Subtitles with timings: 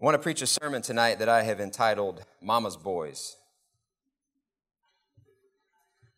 [0.00, 3.36] I want to preach a sermon tonight that I have entitled Mama's Boys.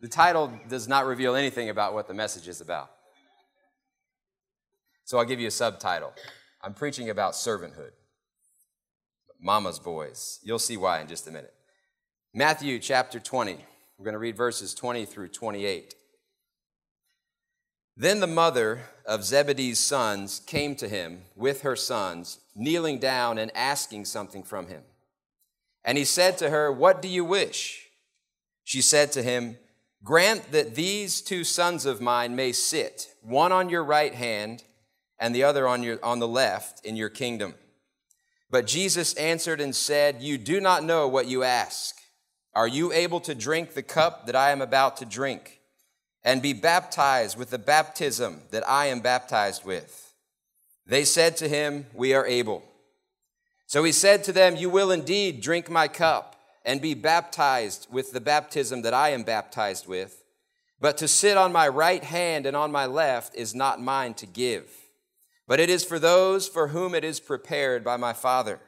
[0.00, 2.92] The title does not reveal anything about what the message is about.
[5.04, 6.12] So I'll give you a subtitle.
[6.62, 7.90] I'm preaching about servanthood.
[9.40, 10.38] Mama's Boys.
[10.44, 11.52] You'll see why in just a minute.
[12.32, 13.58] Matthew chapter 20.
[13.98, 15.96] We're going to read verses 20 through 28.
[17.96, 23.50] Then the mother of Zebedee's sons came to him with her sons, kneeling down and
[23.54, 24.82] asking something from him.
[25.84, 27.88] And he said to her, What do you wish?
[28.64, 29.58] She said to him,
[30.04, 34.64] Grant that these two sons of mine may sit, one on your right hand
[35.18, 37.54] and the other on, your, on the left, in your kingdom.
[38.50, 41.94] But Jesus answered and said, You do not know what you ask.
[42.54, 45.61] Are you able to drink the cup that I am about to drink?
[46.24, 50.14] And be baptized with the baptism that I am baptized with.
[50.86, 52.62] They said to him, We are able.
[53.66, 58.12] So he said to them, You will indeed drink my cup and be baptized with
[58.12, 60.22] the baptism that I am baptized with.
[60.80, 64.26] But to sit on my right hand and on my left is not mine to
[64.26, 64.68] give,
[65.46, 68.58] but it is for those for whom it is prepared by my Father.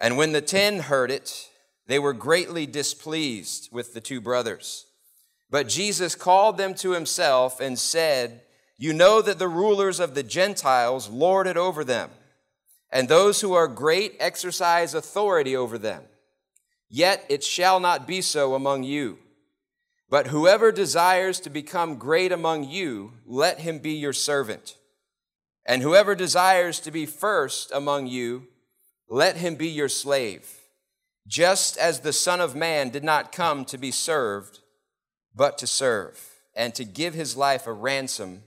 [0.00, 1.48] And when the ten heard it,
[1.86, 4.86] they were greatly displeased with the two brothers.
[5.54, 8.40] But Jesus called them to himself and said,
[8.76, 12.10] You know that the rulers of the Gentiles lord it over them,
[12.90, 16.02] and those who are great exercise authority over them.
[16.88, 19.18] Yet it shall not be so among you.
[20.10, 24.76] But whoever desires to become great among you, let him be your servant.
[25.64, 28.48] And whoever desires to be first among you,
[29.08, 30.62] let him be your slave.
[31.28, 34.58] Just as the Son of Man did not come to be served,
[35.34, 36.20] but to serve
[36.54, 38.42] and to give his life a ransom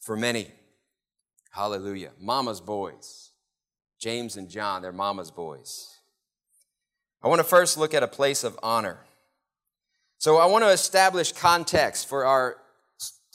[0.00, 0.50] for many.
[1.50, 2.10] Hallelujah.
[2.20, 3.30] Mama's boys.
[3.98, 5.96] James and John, they're mama's boys.
[7.22, 8.98] I want to first look at a place of honor.
[10.18, 12.58] So I want to establish context for our,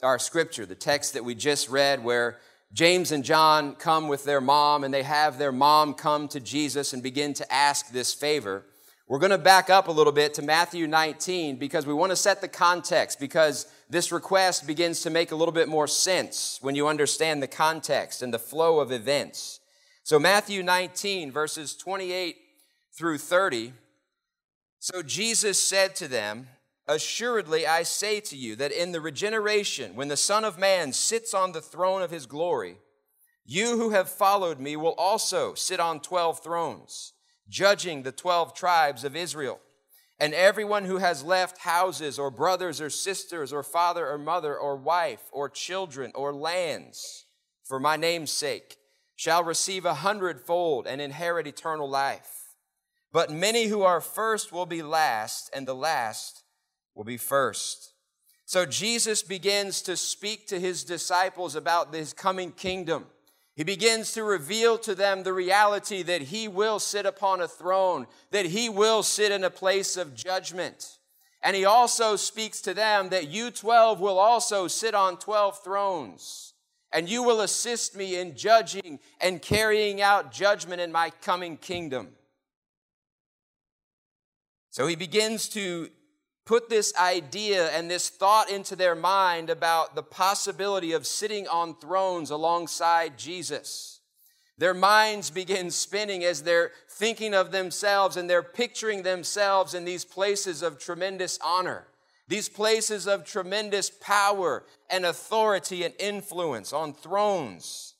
[0.02, 2.38] our scripture, the text that we just read, where
[2.72, 6.92] James and John come with their mom and they have their mom come to Jesus
[6.92, 8.64] and begin to ask this favor.
[9.08, 12.16] We're going to back up a little bit to Matthew 19 because we want to
[12.16, 16.76] set the context because this request begins to make a little bit more sense when
[16.76, 19.58] you understand the context and the flow of events.
[20.04, 22.36] So, Matthew 19, verses 28
[22.92, 23.72] through 30.
[24.78, 26.48] So, Jesus said to them,
[26.86, 31.34] Assuredly, I say to you that in the regeneration, when the Son of Man sits
[31.34, 32.76] on the throne of his glory,
[33.44, 37.12] you who have followed me will also sit on 12 thrones
[37.52, 39.60] judging the 12 tribes of Israel.
[40.18, 44.76] And everyone who has left houses or brothers or sisters or father or mother or
[44.76, 47.26] wife or children or lands
[47.62, 48.76] for my name's sake
[49.16, 52.54] shall receive a hundredfold and inherit eternal life.
[53.12, 56.44] But many who are first will be last, and the last
[56.94, 57.92] will be first.
[58.46, 63.06] So Jesus begins to speak to his disciples about this coming kingdom.
[63.54, 68.06] He begins to reveal to them the reality that he will sit upon a throne,
[68.30, 70.98] that he will sit in a place of judgment.
[71.42, 76.54] And he also speaks to them that you 12 will also sit on 12 thrones,
[76.92, 82.08] and you will assist me in judging and carrying out judgment in my coming kingdom.
[84.70, 85.90] So he begins to
[86.44, 91.76] put this idea and this thought into their mind about the possibility of sitting on
[91.76, 94.00] thrones alongside Jesus.
[94.58, 100.04] Their minds begin spinning as they're thinking of themselves and they're picturing themselves in these
[100.04, 101.86] places of tremendous honor,
[102.28, 107.94] these places of tremendous power and authority and influence on thrones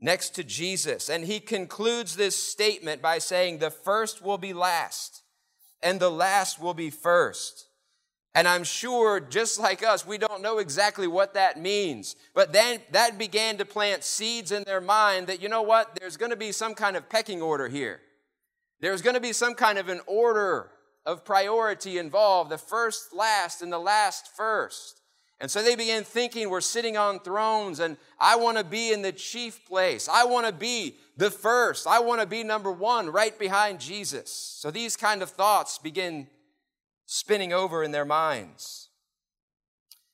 [0.00, 1.08] next to Jesus.
[1.08, 5.23] And he concludes this statement by saying, The first will be last
[5.84, 7.68] and the last will be first.
[8.34, 12.16] And I'm sure, just like us, we don't know exactly what that means.
[12.34, 16.16] But then that began to plant seeds in their mind that, you know what, there's
[16.16, 18.00] going to be some kind of pecking order here.
[18.80, 20.72] There's going to be some kind of an order
[21.06, 25.00] of priority involved the first last and the last first.
[25.40, 29.02] And so they began thinking, we're sitting on thrones, and I want to be in
[29.02, 30.08] the chief place.
[30.08, 31.86] I want to be the first.
[31.86, 34.30] I want to be number one right behind Jesus.
[34.32, 36.28] So these kind of thoughts begin
[37.06, 38.88] spinning over in their minds.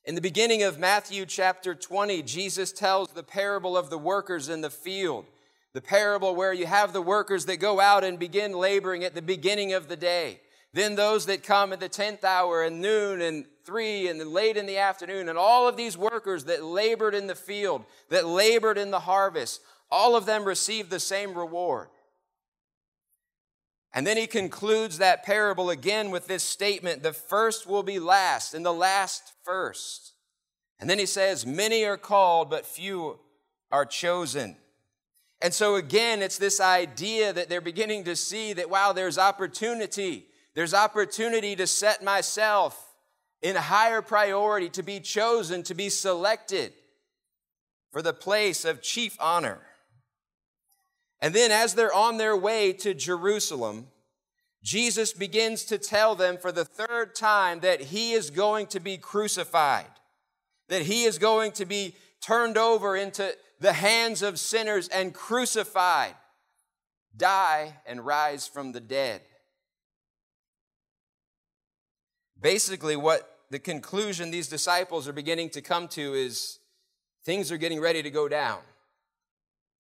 [0.04, 4.62] In the beginning of Matthew chapter 20, Jesus tells the parable of the workers in
[4.62, 5.26] the field.
[5.74, 9.22] The parable where you have the workers that go out and begin laboring at the
[9.22, 10.40] beginning of the day.
[10.72, 14.66] Then those that come at the 10th hour and noon and three and late in
[14.66, 18.90] the afternoon, and all of these workers that labored in the field, that labored in
[18.90, 19.60] the harvest,
[19.90, 21.88] all of them received the same reward.
[23.92, 28.54] And then he concludes that parable again with this statement the first will be last,
[28.54, 30.12] and the last first.
[30.78, 33.18] And then he says, Many are called, but few
[33.70, 34.56] are chosen.
[35.42, 40.26] And so, again, it's this idea that they're beginning to see that, wow, there's opportunity.
[40.54, 42.89] There's opportunity to set myself
[43.42, 46.72] in higher priority, to be chosen, to be selected
[47.90, 49.60] for the place of chief honor.
[51.20, 53.88] And then, as they're on their way to Jerusalem,
[54.62, 58.98] Jesus begins to tell them for the third time that he is going to be
[58.98, 59.86] crucified,
[60.68, 66.14] that he is going to be turned over into the hands of sinners and crucified,
[67.16, 69.22] die, and rise from the dead.
[72.40, 76.58] Basically, what the conclusion these disciples are beginning to come to is
[77.24, 78.60] things are getting ready to go down.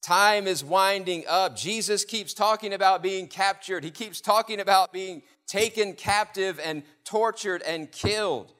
[0.02, 1.56] Time is winding up.
[1.56, 3.84] Jesus keeps talking about being captured.
[3.84, 8.52] He keeps talking about being taken captive and tortured and killed.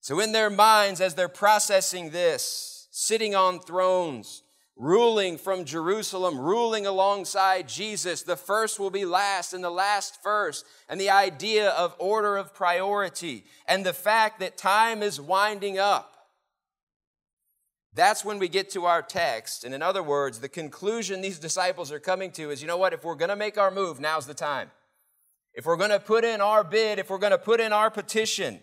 [0.00, 4.42] So, in their minds, as they're processing this, sitting on thrones,
[4.80, 10.64] ruling from Jerusalem, ruling alongside Jesus, the first will be last and the last first,
[10.88, 16.14] and the idea of order of priority, and the fact that time is winding up.
[17.92, 19.64] That's when we get to our text.
[19.64, 22.94] And in other words, the conclusion these disciples are coming to is you know what?
[22.94, 24.70] If we're going to make our move, now's the time.
[25.52, 27.90] If we're going to put in our bid, if we're going to put in our
[27.90, 28.60] petition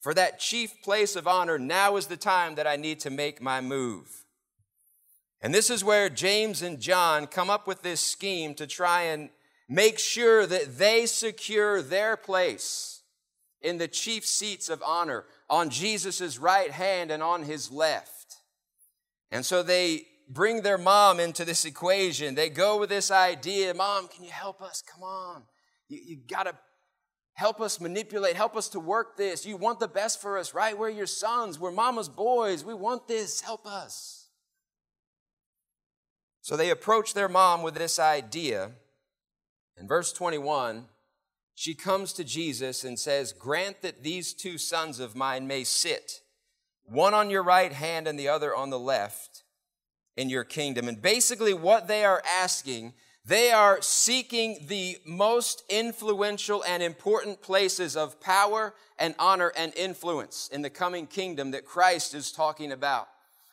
[0.00, 3.42] for that chief place of honor, now is the time that I need to make
[3.42, 4.21] my move.
[5.42, 9.28] And this is where James and John come up with this scheme to try and
[9.68, 13.02] make sure that they secure their place
[13.60, 18.36] in the chief seats of honor on Jesus' right hand and on his left.
[19.32, 22.36] And so they bring their mom into this equation.
[22.36, 24.82] They go with this idea Mom, can you help us?
[24.82, 25.42] Come on.
[25.88, 26.54] You, you got to
[27.34, 29.44] help us manipulate, help us to work this.
[29.44, 30.78] You want the best for us, right?
[30.78, 32.64] We're your sons, we're mama's boys.
[32.64, 33.40] We want this.
[33.40, 34.21] Help us.
[36.42, 38.72] So they approach their mom with this idea.
[39.76, 40.86] In verse 21,
[41.54, 46.20] she comes to Jesus and says, Grant that these two sons of mine may sit
[46.84, 49.44] one on your right hand and the other on the left
[50.16, 50.88] in your kingdom.
[50.88, 52.94] And basically, what they are asking,
[53.24, 60.50] they are seeking the most influential and important places of power and honor and influence
[60.52, 63.08] in the coming kingdom that Christ is talking about.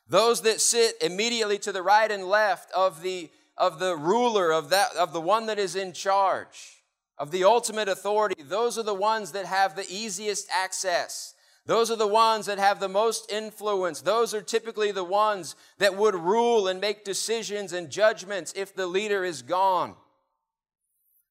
[0.09, 4.71] Those that sit immediately to the right and left of the, of the ruler, of,
[4.71, 6.81] that, of the one that is in charge,
[7.17, 11.35] of the ultimate authority, those are the ones that have the easiest access
[11.69, 14.01] those are the ones that have the most influence.
[14.01, 18.87] Those are typically the ones that would rule and make decisions and judgments if the
[18.87, 19.93] leader is gone.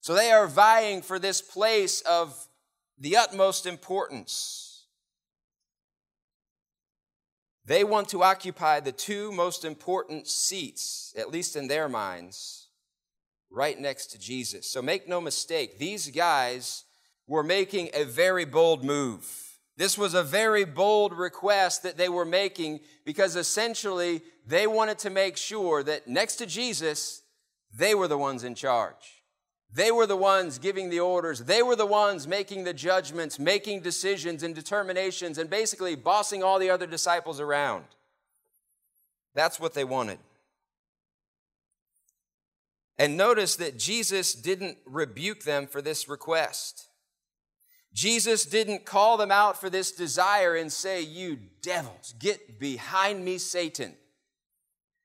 [0.00, 2.46] So they are vying for this place of
[3.00, 4.67] the utmost importance.
[7.68, 12.68] They want to occupy the two most important seats, at least in their minds,
[13.50, 14.66] right next to Jesus.
[14.66, 16.84] So make no mistake, these guys
[17.26, 19.30] were making a very bold move.
[19.76, 25.10] This was a very bold request that they were making because essentially they wanted to
[25.10, 27.20] make sure that next to Jesus,
[27.76, 29.17] they were the ones in charge.
[29.72, 31.40] They were the ones giving the orders.
[31.40, 36.58] They were the ones making the judgments, making decisions and determinations, and basically bossing all
[36.58, 37.84] the other disciples around.
[39.34, 40.18] That's what they wanted.
[42.98, 46.88] And notice that Jesus didn't rebuke them for this request.
[47.92, 53.38] Jesus didn't call them out for this desire and say, You devils, get behind me,
[53.38, 53.94] Satan.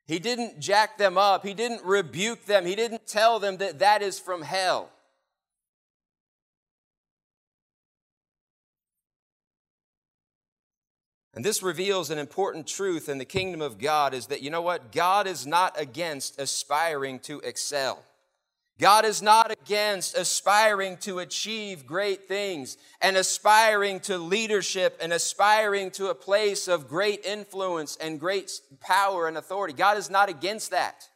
[0.05, 1.45] He didn't jack them up.
[1.45, 2.65] He didn't rebuke them.
[2.65, 4.89] He didn't tell them that that is from hell.
[11.35, 14.61] And this reveals an important truth in the kingdom of God is that, you know
[14.61, 14.91] what?
[14.91, 18.03] God is not against aspiring to excel.
[18.79, 25.91] God is not against aspiring to achieve great things and aspiring to leadership and aspiring
[25.91, 29.73] to a place of great influence and great power and authority.
[29.73, 31.07] God is not against that.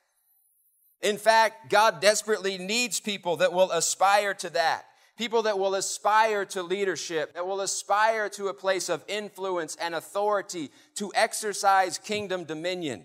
[1.01, 4.85] In fact, God desperately needs people that will aspire to that.
[5.17, 9.95] People that will aspire to leadership, that will aspire to a place of influence and
[9.95, 13.03] authority to exercise kingdom dominion.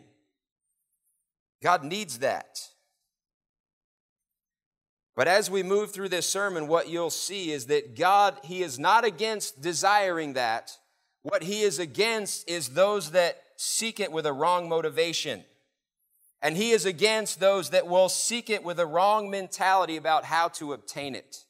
[1.62, 2.60] God needs that.
[5.14, 8.78] But as we move through this sermon, what you'll see is that God, He is
[8.78, 10.72] not against desiring that.
[11.22, 15.44] What He is against is those that seek it with a wrong motivation.
[16.42, 20.48] And he is against those that will seek it with a wrong mentality about how
[20.48, 21.44] to obtain it.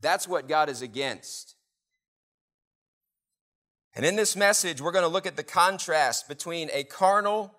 [0.00, 1.56] That's what God is against.
[3.96, 7.52] And in this message, we're going to look at the contrast between a carnal,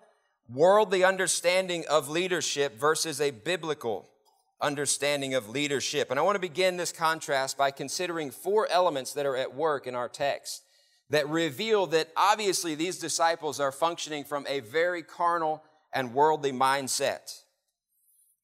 [0.48, 4.09] worldly understanding of leadership versus a biblical
[4.62, 6.10] understanding of leadership.
[6.10, 9.86] And I want to begin this contrast by considering four elements that are at work
[9.86, 10.62] in our text
[11.10, 15.62] that reveal that obviously these disciples are functioning from a very carnal
[15.92, 17.40] and worldly mindset.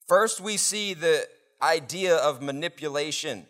[0.09, 1.27] First, we see the
[1.63, 3.47] idea of manipulation.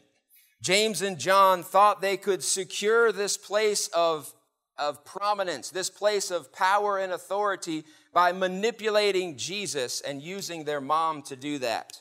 [0.62, 4.32] James and John thought they could secure this place of,
[4.78, 11.23] of prominence, this place of power and authority by manipulating Jesus and using their mom
[11.23, 12.00] to do that.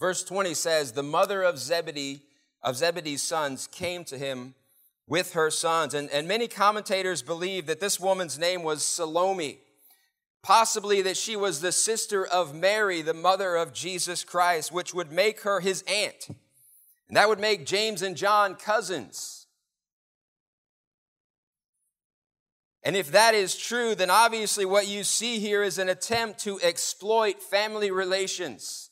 [0.00, 2.22] Verse 20 says, The mother of Zebedee,
[2.62, 4.54] of Zebedee's sons, came to him
[5.06, 5.92] with her sons.
[5.92, 9.58] And, and many commentators believe that this woman's name was Salome,
[10.42, 15.12] possibly that she was the sister of Mary, the mother of Jesus Christ, which would
[15.12, 16.28] make her his aunt.
[17.08, 19.46] And that would make James and John cousins.
[22.82, 26.58] And if that is true, then obviously what you see here is an attempt to
[26.62, 28.89] exploit family relations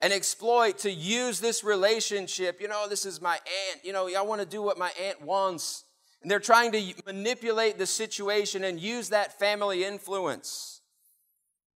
[0.00, 2.60] and exploit to use this relationship.
[2.60, 3.84] You know, this is my aunt.
[3.84, 5.84] You know, I want to do what my aunt wants.
[6.22, 10.80] And they're trying to manipulate the situation and use that family influence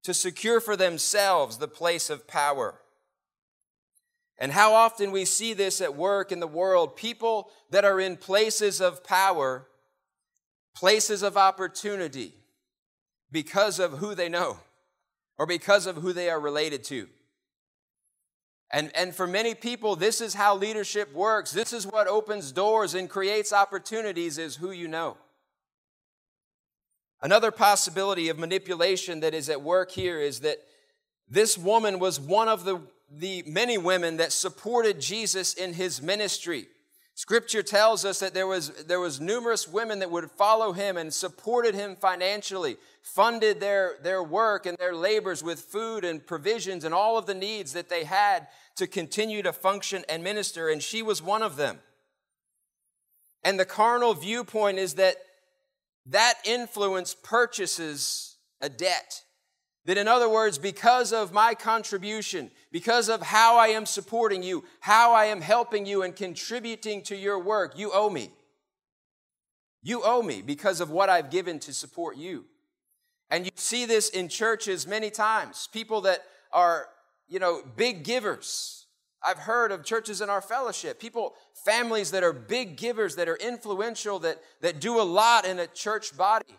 [0.02, 2.74] to secure for themselves the place of power.
[4.38, 8.16] And how often we see this at work in the world people that are in
[8.16, 9.66] places of power,
[10.74, 12.34] places of opportunity,
[13.30, 14.58] because of who they know
[15.38, 17.08] or because of who they are related to.
[18.74, 21.52] And, and for many people, this is how leadership works.
[21.52, 25.16] This is what opens doors and creates opportunities is who you know.
[27.22, 30.58] Another possibility of manipulation that is at work here is that
[31.28, 36.66] this woman was one of the, the many women that supported Jesus in his ministry.
[37.16, 41.14] Scripture tells us that there was, there was numerous women that would follow him and
[41.14, 46.92] supported him financially, funded their, their work and their labors with food and provisions and
[46.92, 51.02] all of the needs that they had to continue to function and minister, and she
[51.02, 51.78] was one of them.
[53.44, 55.16] And the carnal viewpoint is that
[56.06, 59.22] that influence purchases a debt.
[59.86, 64.64] That, in other words, because of my contribution, because of how I am supporting you,
[64.80, 68.30] how I am helping you and contributing to your work, you owe me.
[69.82, 72.46] You owe me because of what I've given to support you.
[73.30, 75.68] And you see this in churches many times.
[75.70, 76.88] People that are
[77.28, 78.86] you know, big givers.
[79.22, 83.36] I've heard of churches in our fellowship, people, families that are big givers, that are
[83.36, 86.56] influential, that, that do a lot in a church body.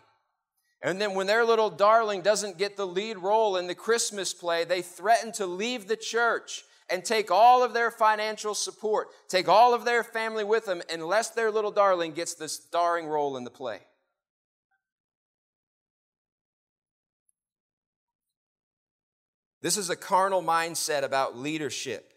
[0.86, 4.62] And then when their little darling doesn't get the lead role in the Christmas play,
[4.62, 9.74] they threaten to leave the church and take all of their financial support, take all
[9.74, 13.50] of their family with them, unless their little darling gets the starring role in the
[13.50, 13.80] play.
[19.62, 22.12] This is a carnal mindset about leadership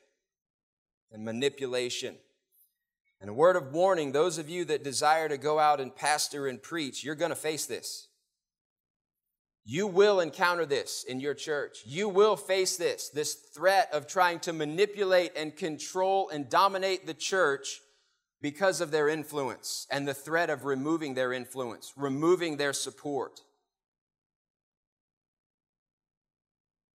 [1.11, 2.17] and manipulation.
[3.19, 6.45] And a word of warning those of you that desire to go out and pastor
[6.45, 8.08] and preach, you're going to face this.
[9.71, 11.83] You will encounter this in your church.
[11.85, 17.13] You will face this, this threat of trying to manipulate and control and dominate the
[17.13, 17.79] church
[18.41, 23.41] because of their influence and the threat of removing their influence, removing their support.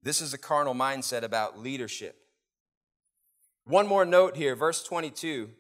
[0.03, 2.17] This is a carnal mindset about leadership.
[3.67, 5.51] One more note here, verse 22.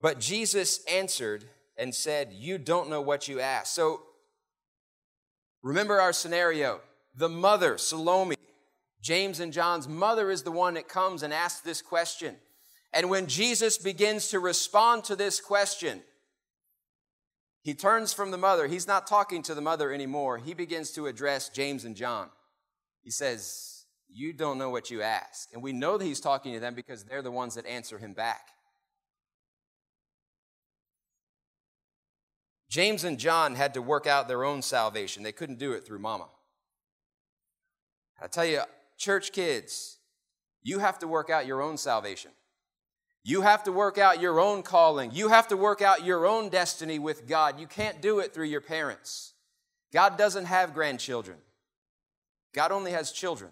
[0.00, 1.46] But Jesus answered
[1.76, 3.74] and said, You don't know what you ask.
[3.74, 4.02] So
[5.62, 6.80] remember our scenario.
[7.14, 8.36] The mother, Salome,
[9.02, 12.36] James and John's mother, is the one that comes and asks this question.
[12.92, 16.02] And when Jesus begins to respond to this question,
[17.62, 18.66] he turns from the mother.
[18.66, 20.38] He's not talking to the mother anymore.
[20.38, 22.30] He begins to address James and John.
[23.02, 25.48] He says, You don't know what you ask.
[25.52, 28.14] And we know that he's talking to them because they're the ones that answer him
[28.14, 28.40] back.
[32.78, 35.24] James and John had to work out their own salvation.
[35.24, 36.28] They couldn't do it through mama.
[38.22, 38.60] I tell you,
[38.96, 39.98] church kids,
[40.62, 42.30] you have to work out your own salvation.
[43.24, 45.10] You have to work out your own calling.
[45.10, 47.58] You have to work out your own destiny with God.
[47.58, 49.34] You can't do it through your parents.
[49.92, 51.38] God doesn't have grandchildren.
[52.54, 53.50] God only has children.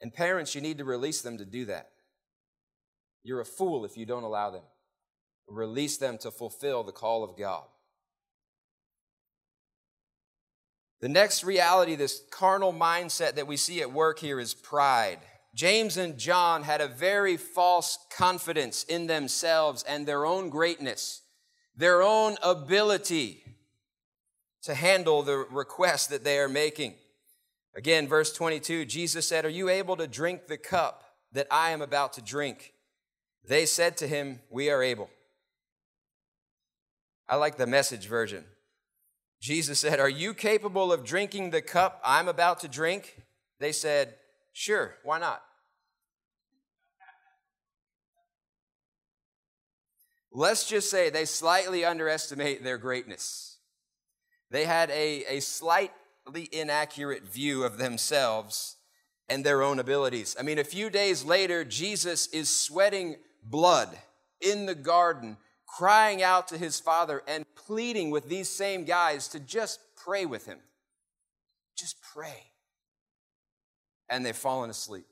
[0.00, 1.89] And parents, you need to release them to do that.
[3.22, 4.62] You're a fool if you don't allow them.
[5.48, 7.64] release them to fulfill the call of God.
[11.00, 15.18] The next reality, this carnal mindset that we see at work here, is pride.
[15.54, 21.22] James and John had a very false confidence in themselves and their own greatness,
[21.74, 23.42] their own ability
[24.62, 26.94] to handle the request that they are making.
[27.74, 31.82] Again, verse 22, Jesus said, Are you able to drink the cup that I am
[31.82, 32.74] about to drink?
[33.46, 35.10] They said to him, We are able.
[37.28, 38.44] I like the message version.
[39.40, 43.22] Jesus said, Are you capable of drinking the cup I'm about to drink?
[43.58, 44.14] They said,
[44.52, 45.42] Sure, why not?
[50.32, 53.58] Let's just say they slightly underestimate their greatness.
[54.50, 58.76] They had a, a slightly inaccurate view of themselves
[59.28, 60.36] and their own abilities.
[60.38, 63.96] I mean, a few days later, Jesus is sweating blood
[64.40, 69.40] in the garden, crying out to his father and pleading with these same guys to
[69.40, 70.58] just pray with him.
[71.76, 72.50] Just pray.
[74.08, 75.06] And they've fallen asleep.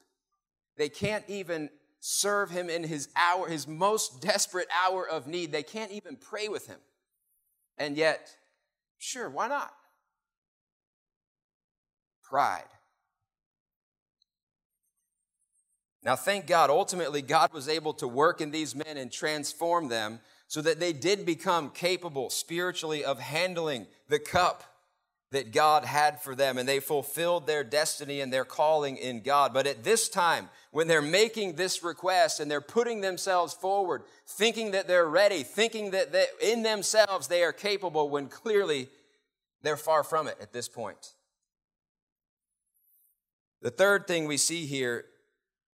[0.77, 1.71] They can't even
[2.01, 5.53] serve him in his hour, his most desperate hour of need.
[5.53, 6.79] They can't even pray with him.
[7.77, 8.35] And yet,
[8.99, 9.73] sure, why not?
[12.23, 12.65] Pride.
[16.05, 20.21] Now, thank God, ultimately, God was able to work in these men and transform them
[20.47, 24.65] so that they did become capable spiritually of handling the cup
[25.31, 29.53] that God had for them, and they fulfilled their destiny and their calling in God.
[29.53, 34.71] But at this time, when they're making this request and they're putting themselves forward, thinking
[34.71, 38.89] that they're ready, thinking that they, in themselves they are capable, when clearly
[39.63, 41.13] they're far from it at this point.
[43.61, 45.05] The third thing we see here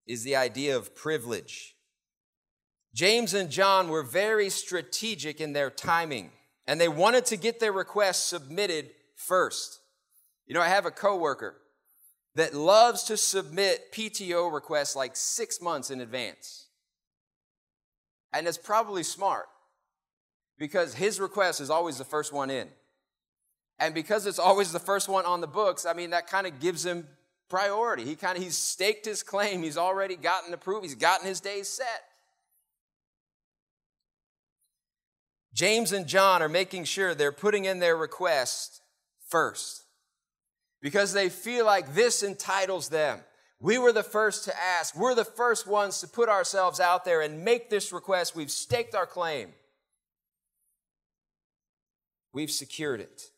[0.08, 1.76] is the idea of privilege.
[2.94, 6.32] James and John were very strategic in their timing,
[6.68, 9.80] and they wanted to get their request submitted first.
[10.46, 11.56] You know, I have a coworker
[12.36, 16.68] that loves to submit PTO requests like six months in advance.
[18.34, 19.46] And it's probably smart
[20.58, 22.68] because his request is always the first one in.
[23.80, 26.60] And because it's always the first one on the books, I mean, that kind of
[26.60, 27.08] gives him
[27.54, 28.04] priority.
[28.04, 29.62] He kind of he's staked his claim.
[29.62, 30.82] He's already gotten the proof.
[30.82, 32.04] He's gotten his days set.
[35.54, 38.82] James and John are making sure they're putting in their request
[39.30, 39.84] first
[40.82, 43.20] because they feel like this entitles them.
[43.60, 44.98] We were the first to ask.
[44.98, 48.36] We're the first ones to put ourselves out there and make this request.
[48.36, 49.50] We've staked our claim.
[52.34, 53.30] We've secured it.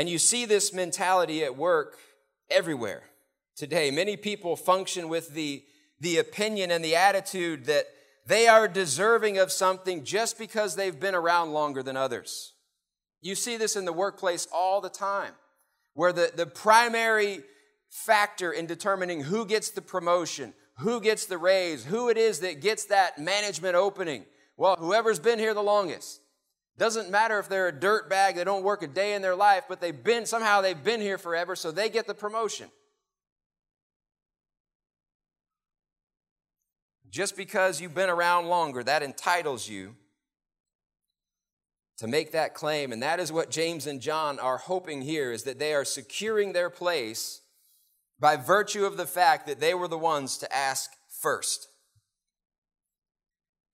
[0.00, 1.98] And you see this mentality at work
[2.50, 3.02] everywhere
[3.54, 3.90] today.
[3.90, 5.62] Many people function with the,
[6.00, 7.84] the opinion and the attitude that
[8.26, 12.54] they are deserving of something just because they've been around longer than others.
[13.20, 15.34] You see this in the workplace all the time,
[15.92, 17.42] where the, the primary
[17.90, 22.62] factor in determining who gets the promotion, who gets the raise, who it is that
[22.62, 24.24] gets that management opening.
[24.56, 26.22] Well, whoever's been here the longest.
[26.80, 29.64] Doesn't matter if they're a dirt bag, they don't work a day in their life,
[29.68, 32.70] but they've been, somehow they've been here forever, so they get the promotion.
[37.10, 39.94] Just because you've been around longer, that entitles you
[41.98, 42.92] to make that claim.
[42.92, 46.54] And that is what James and John are hoping here is that they are securing
[46.54, 47.42] their place
[48.18, 51.68] by virtue of the fact that they were the ones to ask first.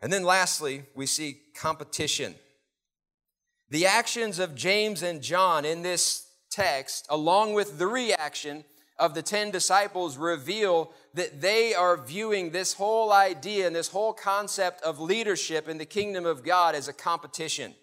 [0.00, 2.34] And then lastly, we see competition.
[3.68, 8.64] The actions of James and John in this text, along with the reaction
[8.98, 14.12] of the 10 disciples, reveal that they are viewing this whole idea and this whole
[14.12, 17.74] concept of leadership in the kingdom of God as a competition.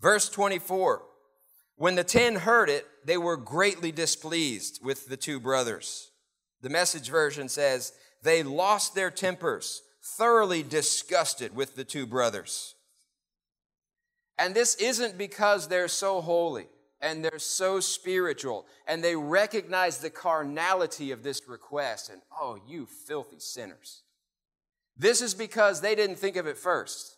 [0.00, 1.02] Verse 24
[1.76, 6.10] When the ten heard it, they were greatly displeased with the two brothers.
[6.62, 12.74] The message version says, They lost their tempers, thoroughly disgusted with the two brothers.
[14.40, 16.66] And this isn't because they're so holy
[17.02, 22.86] and they're so spiritual and they recognize the carnality of this request and, oh, you
[22.86, 24.02] filthy sinners.
[24.96, 27.16] This is because they didn't think of it first.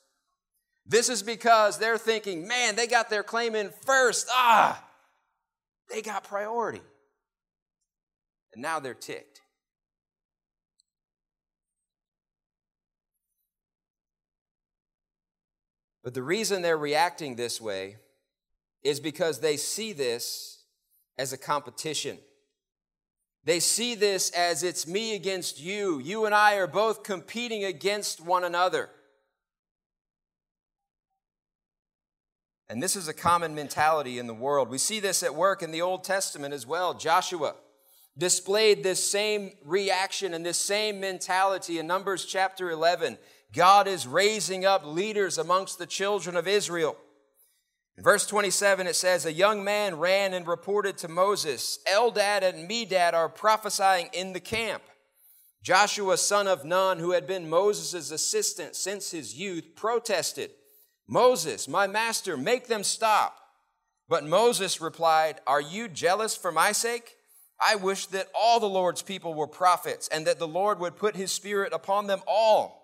[0.84, 4.26] This is because they're thinking, man, they got their claim in first.
[4.30, 4.84] Ah,
[5.88, 6.82] they got priority.
[8.52, 9.31] And now they're ticked.
[16.02, 17.96] But the reason they're reacting this way
[18.82, 20.64] is because they see this
[21.16, 22.18] as a competition.
[23.44, 25.98] They see this as it's me against you.
[25.98, 28.90] You and I are both competing against one another.
[32.68, 34.70] And this is a common mentality in the world.
[34.70, 36.94] We see this at work in the Old Testament as well.
[36.94, 37.54] Joshua
[38.16, 43.18] displayed this same reaction and this same mentality in Numbers chapter 11.
[43.52, 46.96] God is raising up leaders amongst the children of Israel.
[47.96, 52.68] In verse 27, it says, A young man ran and reported to Moses, Eldad and
[52.68, 54.82] Medad are prophesying in the camp.
[55.62, 60.50] Joshua, son of Nun, who had been Moses' assistant since his youth, protested,
[61.06, 63.36] Moses, my master, make them stop.
[64.08, 67.16] But Moses replied, Are you jealous for my sake?
[67.60, 71.14] I wish that all the Lord's people were prophets and that the Lord would put
[71.14, 72.81] his spirit upon them all.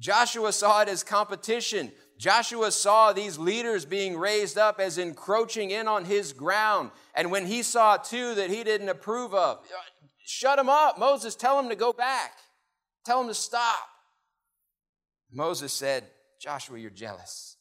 [0.00, 1.92] Joshua saw it as competition.
[2.18, 6.90] Joshua saw these leaders being raised up as encroaching in on his ground.
[7.14, 9.60] And when he saw two that he didn't approve of,
[10.26, 10.98] shut him up.
[10.98, 12.32] Moses, tell him to go back.
[13.04, 13.88] Tell him to stop.
[15.30, 16.04] Moses said,
[16.40, 17.56] Joshua, you're jealous.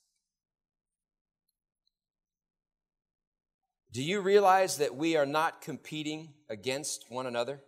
[3.91, 7.62] Do you realize that we are not competing against one another?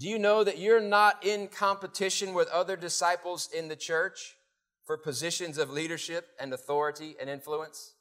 [0.00, 4.34] Do you know that you're not in competition with other disciples in the church?
[4.90, 7.94] for positions of leadership and authority and influence.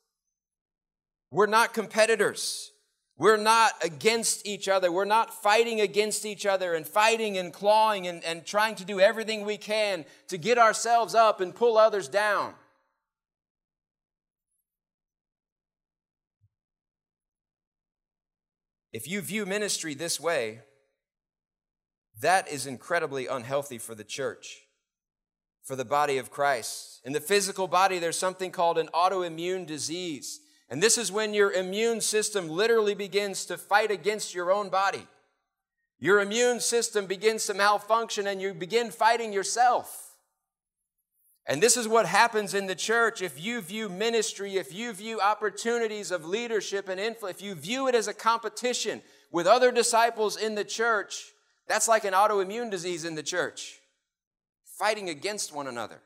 [1.30, 2.72] We're not competitors.
[3.16, 4.92] We're not against each other.
[4.92, 9.00] We're not fighting against each other and fighting and clawing and, and trying to do
[9.00, 12.56] everything we can to get ourselves up and pull others down.
[18.92, 20.62] If you view ministry this way,
[22.22, 24.62] that is incredibly unhealthy for the church
[25.70, 27.00] for the body of Christ.
[27.06, 30.40] In the physical body, there's something called an autoimmune disease.
[30.68, 35.08] And this is when your immune system literally begins to fight against your own body.
[36.00, 40.16] Your immune system begins to malfunction and you begin fighting yourself.
[41.46, 45.22] And this is what happens in the church if you view ministry, if you view
[45.22, 50.36] opportunities of leadership and influence, if you view it as a competition with other disciples
[50.36, 51.32] in the church,
[51.70, 53.80] that's like an autoimmune disease in the church
[54.66, 56.02] fighting against one another.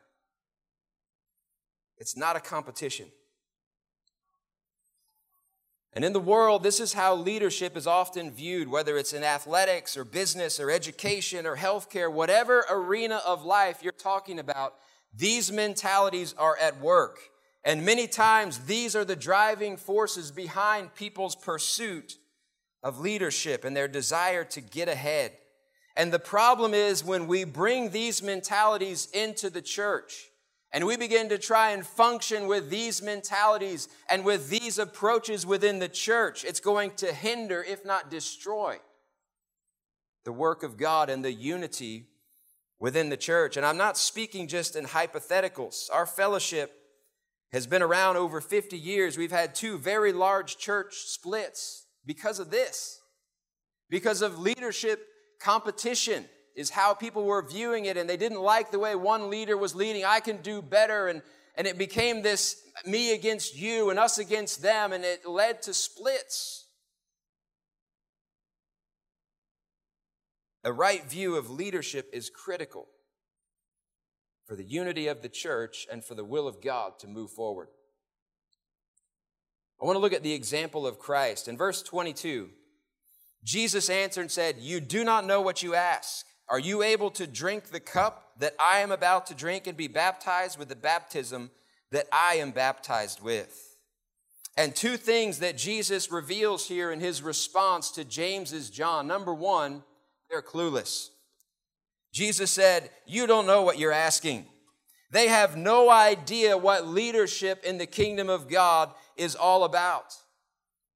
[1.98, 3.08] It's not a competition.
[5.94, 9.96] And in the world, this is how leadership is often viewed, whether it's in athletics
[9.96, 14.74] or business or education or healthcare, whatever arena of life you're talking about,
[15.16, 17.20] these mentalities are at work.
[17.64, 22.18] And many times, these are the driving forces behind people's pursuit
[22.82, 25.32] of leadership and their desire to get ahead.
[25.96, 30.30] And the problem is when we bring these mentalities into the church
[30.72, 35.78] and we begin to try and function with these mentalities and with these approaches within
[35.78, 38.78] the church, it's going to hinder, if not destroy,
[40.24, 42.08] the work of God and the unity
[42.80, 43.56] within the church.
[43.56, 45.90] And I'm not speaking just in hypotheticals.
[45.94, 46.74] Our fellowship
[47.52, 49.16] has been around over 50 years.
[49.16, 53.00] We've had two very large church splits because of this,
[53.92, 55.08] because of leadership
[55.44, 56.26] competition
[56.56, 59.76] is how people were viewing it, and they didn't like the way one leader was
[59.76, 60.06] leading.
[60.06, 61.08] I can do better.
[61.08, 61.22] And,
[61.56, 65.74] and it became this me against you and us against them, and it led to
[65.74, 66.68] splits.
[70.64, 72.88] A right view of leadership is critical
[74.46, 77.68] for the unity of the church and for the will of God to move forward.
[79.82, 81.50] I want to look at the example of Christ.
[81.50, 82.50] In verse 22,
[83.44, 86.26] Jesus answered and said, You do not know what you ask.
[86.50, 89.88] Are you able to drink the cup that I am about to drink and be
[89.88, 91.52] baptized with the baptism
[91.92, 93.78] that I am baptized with?
[94.56, 99.08] And two things that Jesus reveals here in his response to James's John.
[99.08, 99.84] Number one,
[100.30, 101.10] they're clueless.
[102.14, 104.46] Jesus said, You don't know what you're asking.
[105.12, 110.16] They have no idea what leadership in the kingdom of God is all about.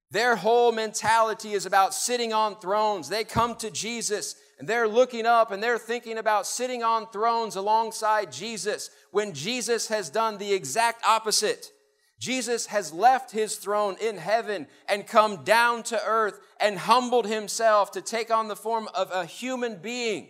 [0.09, 3.09] Their whole mentality is about sitting on thrones.
[3.09, 7.55] They come to Jesus and they're looking up and they're thinking about sitting on thrones
[7.55, 11.71] alongside Jesus when Jesus has done the exact opposite.
[12.19, 17.91] Jesus has left his throne in heaven and come down to earth and humbled himself
[17.91, 20.29] to take on the form of a human being,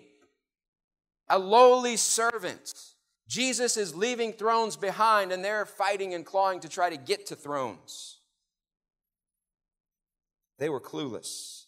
[1.29, 2.73] a lowly servant.
[3.29, 7.35] Jesus is leaving thrones behind and they're fighting and clawing to try to get to
[7.35, 8.16] thrones.
[10.59, 11.65] They were clueless.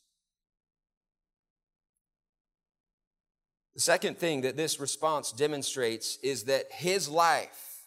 [3.75, 7.86] The second thing that this response demonstrates is that his life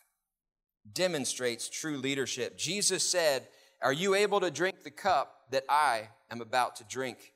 [0.90, 2.56] demonstrates true leadership.
[2.56, 3.46] Jesus said,
[3.82, 7.34] Are you able to drink the cup that I am about to drink?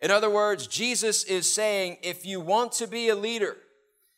[0.00, 3.56] In other words, Jesus is saying, If you want to be a leader,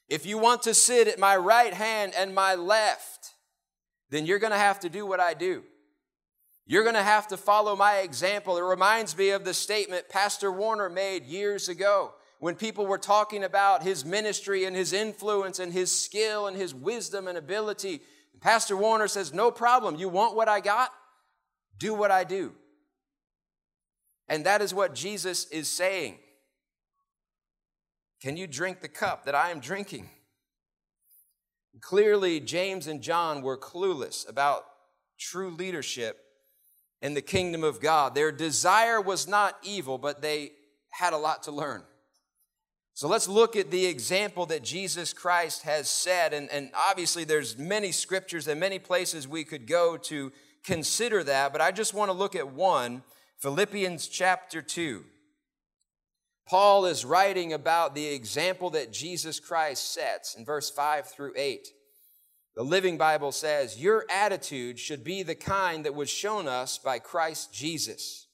[0.08, 3.34] if you want to sit at my right hand and my left,
[4.10, 5.62] then you're going to have to do what I do.
[6.66, 8.56] You're going to have to follow my example.
[8.56, 13.44] It reminds me of the statement Pastor Warner made years ago when people were talking
[13.44, 18.00] about his ministry and his influence and his skill and his wisdom and ability.
[18.40, 19.94] Pastor Warner says, No problem.
[19.94, 20.90] You want what I got?
[21.78, 22.52] Do what I do.
[24.28, 26.18] And that is what Jesus is saying.
[28.20, 30.10] Can you drink the cup that I am drinking?
[31.80, 34.64] Clearly, James and John were clueless about
[35.16, 36.25] true leadership
[37.02, 38.14] in the kingdom of God.
[38.14, 40.52] Their desire was not evil, but they
[40.90, 41.82] had a lot to learn.
[42.94, 46.32] So let's look at the example that Jesus Christ has set.
[46.32, 50.32] And, and obviously, there's many scriptures and many places we could go to
[50.64, 53.02] consider that, but I just want to look at one
[53.38, 55.04] Philippians chapter 2.
[56.46, 61.68] Paul is writing about the example that Jesus Christ sets in verse 5 through 8.
[62.56, 66.98] The Living Bible says, Your attitude should be the kind that was shown us by
[66.98, 68.28] Christ Jesus,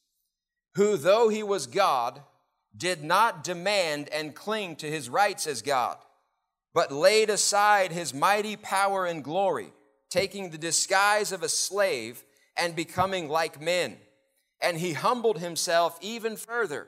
[0.76, 2.22] who, though he was God,
[2.74, 5.96] did not demand and cling to his rights as God,
[6.72, 9.72] but laid aside his mighty power and glory,
[10.08, 12.22] taking the disguise of a slave
[12.56, 13.96] and becoming like men.
[14.62, 16.86] And he humbled himself even further,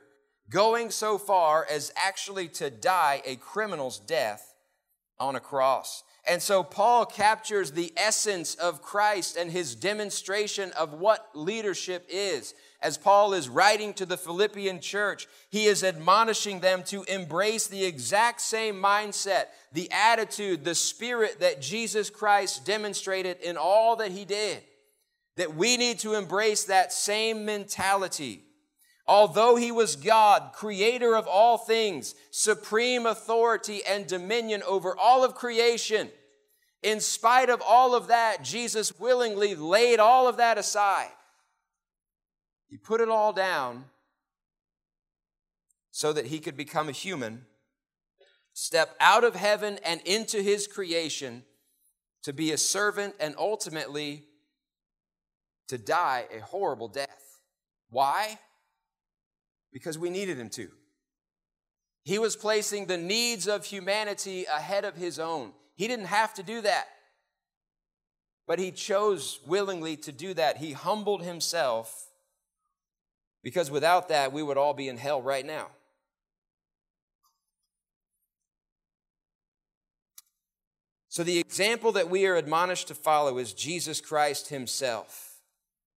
[0.48, 4.54] going so far as actually to die a criminal's death
[5.18, 6.04] on a cross.
[6.26, 12.54] And so Paul captures the essence of Christ and his demonstration of what leadership is.
[12.80, 17.84] As Paul is writing to the Philippian church, he is admonishing them to embrace the
[17.84, 24.24] exact same mindset, the attitude, the spirit that Jesus Christ demonstrated in all that he
[24.24, 24.62] did.
[25.36, 28.44] That we need to embrace that same mentality.
[29.06, 35.34] Although he was God, creator of all things, supreme authority and dominion over all of
[35.34, 36.10] creation,
[36.82, 41.10] in spite of all of that, Jesus willingly laid all of that aside.
[42.68, 43.84] He put it all down
[45.90, 47.46] so that he could become a human,
[48.52, 51.44] step out of heaven and into his creation
[52.22, 54.24] to be a servant and ultimately
[55.68, 57.40] to die a horrible death.
[57.90, 58.38] Why?
[59.74, 60.68] Because we needed him to.
[62.04, 65.52] He was placing the needs of humanity ahead of his own.
[65.74, 66.86] He didn't have to do that.
[68.46, 70.58] But he chose willingly to do that.
[70.58, 72.08] He humbled himself
[73.42, 75.68] because without that, we would all be in hell right now.
[81.08, 85.33] So, the example that we are admonished to follow is Jesus Christ himself.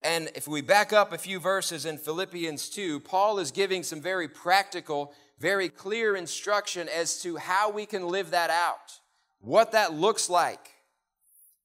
[0.03, 4.01] And if we back up a few verses in Philippians 2, Paul is giving some
[4.01, 8.99] very practical, very clear instruction as to how we can live that out,
[9.39, 10.71] what that looks like.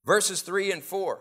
[0.05, 1.21] Verses 3 and 4.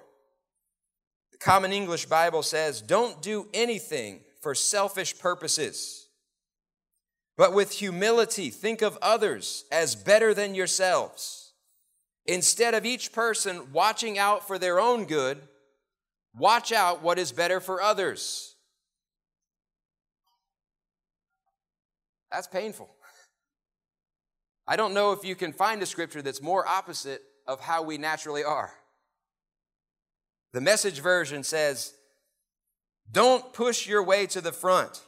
[1.34, 6.08] The Common English Bible says, Don't do anything for selfish purposes,
[7.38, 11.54] but with humility think of others as better than yourselves.
[12.26, 15.41] Instead of each person watching out for their own good,
[16.35, 18.55] Watch out what is better for others.
[22.31, 22.89] That's painful.
[24.67, 27.97] I don't know if you can find a scripture that's more opposite of how we
[27.97, 28.71] naturally are.
[30.53, 31.93] The message version says,
[33.11, 35.01] Don't push your way to the front.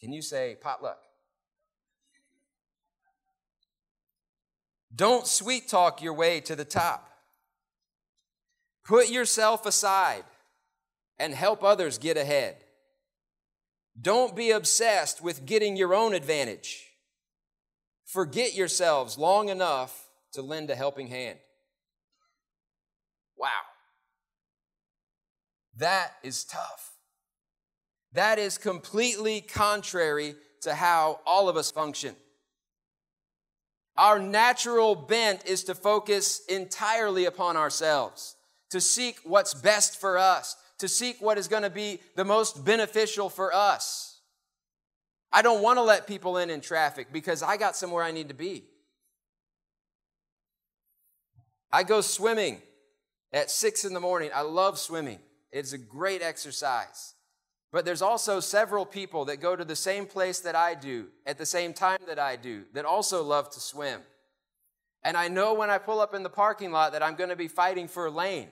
[0.00, 0.98] Can you say potluck?
[4.94, 7.07] Don't sweet talk your way to the top.
[8.88, 10.24] Put yourself aside
[11.18, 12.56] and help others get ahead.
[14.00, 16.86] Don't be obsessed with getting your own advantage.
[18.06, 21.38] Forget yourselves long enough to lend a helping hand.
[23.36, 23.50] Wow.
[25.76, 26.92] That is tough.
[28.14, 32.16] That is completely contrary to how all of us function.
[33.98, 38.36] Our natural bent is to focus entirely upon ourselves
[38.70, 42.64] to seek what's best for us, to seek what is going to be the most
[42.64, 44.20] beneficial for us.
[45.32, 48.28] I don't want to let people in in traffic because I got somewhere I need
[48.28, 48.64] to be.
[51.70, 52.62] I go swimming
[53.32, 54.30] at six in the morning.
[54.34, 55.18] I love swimming,
[55.52, 57.14] it's a great exercise.
[57.70, 61.36] But there's also several people that go to the same place that I do at
[61.36, 64.00] the same time that I do that also love to swim.
[65.02, 67.36] And I know when I pull up in the parking lot that I'm going to
[67.36, 68.48] be fighting for a lane.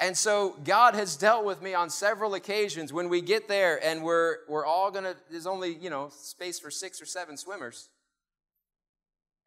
[0.00, 4.04] And so God has dealt with me on several occasions when we get there and
[4.04, 7.88] we're, we're all gonna, there's only, you know, space for six or seven swimmers.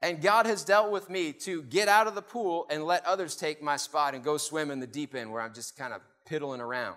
[0.02, 3.36] And God has dealt with me to get out of the pool and let others
[3.36, 6.02] take my spot and go swim in the deep end where I'm just kind of
[6.26, 6.96] piddling around.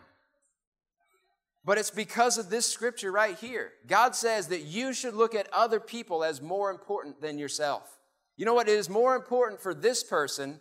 [1.65, 3.73] But it's because of this scripture right here.
[3.87, 7.99] God says that you should look at other people as more important than yourself.
[8.37, 8.69] You know what?
[8.69, 10.59] It is more important for this person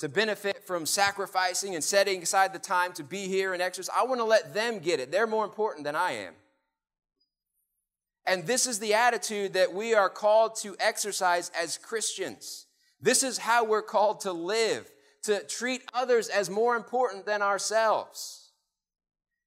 [0.00, 3.94] to benefit from sacrificing and setting aside the time to be here and exercise.
[3.94, 5.12] I want to let them get it.
[5.12, 6.34] They're more important than I am.
[8.26, 12.66] And this is the attitude that we are called to exercise as Christians.
[13.00, 14.90] This is how we're called to live,
[15.24, 18.52] to treat others as more important than ourselves,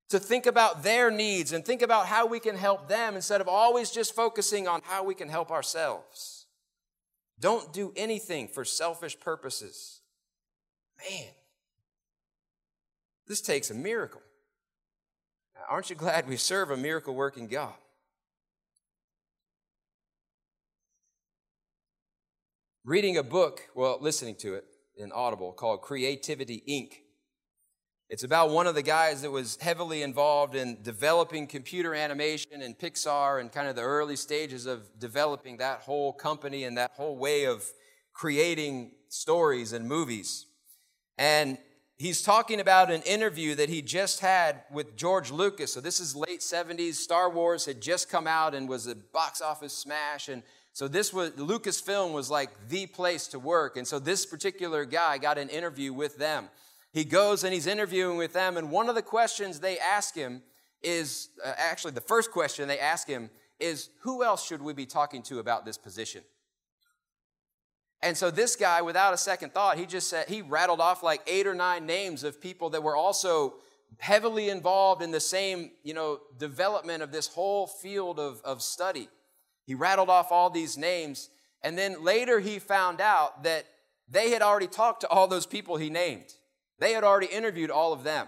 [0.09, 3.47] to think about their needs and think about how we can help them instead of
[3.47, 6.45] always just focusing on how we can help ourselves.
[7.39, 10.01] Don't do anything for selfish purposes.
[11.09, 11.27] Man,
[13.27, 14.21] this takes a miracle.
[15.69, 17.73] Aren't you glad we serve a miracle working God?
[22.85, 24.65] Reading a book, well, listening to it
[24.97, 26.99] in Audible called Creativity Inc.
[28.09, 32.77] It's about one of the guys that was heavily involved in developing computer animation and
[32.77, 37.17] Pixar and kind of the early stages of developing that whole company and that whole
[37.17, 37.65] way of
[38.13, 40.45] creating stories and movies.
[41.17, 41.57] And
[41.97, 45.73] he's talking about an interview that he just had with George Lucas.
[45.73, 46.95] So this is late 70s.
[46.95, 50.29] Star Wars had just come out and was a box office smash.
[50.29, 53.77] And so this was Lucasfilm was like the place to work.
[53.77, 56.49] And so this particular guy got an interview with them.
[56.91, 58.57] He goes and he's interviewing with them.
[58.57, 60.43] And one of the questions they ask him
[60.81, 64.85] is uh, actually the first question they ask him is, Who else should we be
[64.85, 66.23] talking to about this position?
[68.03, 71.21] And so this guy, without a second thought, he just said, he rattled off like
[71.25, 73.53] eight or nine names of people that were also
[73.97, 79.07] heavily involved in the same, you know, development of this whole field of, of study.
[79.65, 81.29] He rattled off all these names.
[81.61, 83.65] And then later he found out that
[84.09, 86.33] they had already talked to all those people he named.
[86.79, 88.27] They had already interviewed all of them.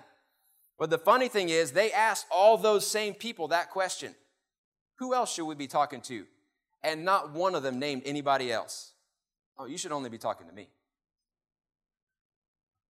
[0.80, 4.16] But the funny thing is, they asked all those same people that question
[5.00, 6.26] Who else should we be talking to?
[6.82, 8.94] And not one of them named anybody else.
[9.58, 10.68] Oh, you should only be talking to me.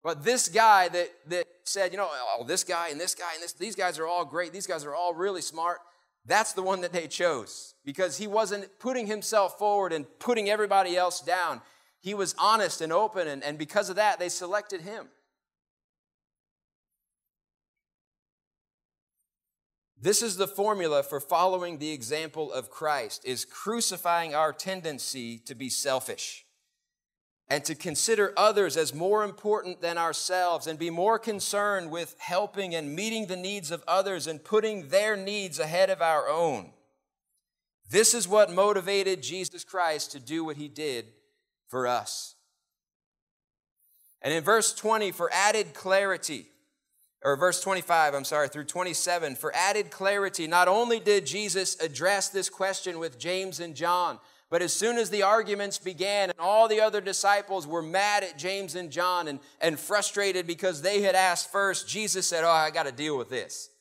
[0.03, 3.41] But this guy that, that said, you know, oh, this guy and this guy and
[3.41, 5.79] this, these guys are all great, these guys are all really smart,
[6.25, 10.95] that's the one that they chose because he wasn't putting himself forward and putting everybody
[10.97, 11.61] else down.
[12.01, 15.07] He was honest and open, and, and because of that, they selected him.
[20.01, 25.55] This is the formula for following the example of Christ is crucifying our tendency to
[25.55, 26.45] be selfish
[27.53, 32.73] and to consider others as more important than ourselves and be more concerned with helping
[32.73, 36.71] and meeting the needs of others and putting their needs ahead of our own.
[37.91, 41.05] This is what motivated Jesus Christ to do what he did
[41.67, 42.33] for us.
[44.23, 46.47] And in verse 20, for added clarity,
[47.23, 52.29] or verse 25, I'm sorry, through 27, for added clarity, not only did Jesus address
[52.29, 54.17] this question with James and John,
[54.53, 58.37] but as soon as the arguments began and all the other disciples were mad at
[58.37, 62.69] James and John and, and frustrated because they had asked first, Jesus said, Oh, I
[62.69, 63.71] got to deal with this.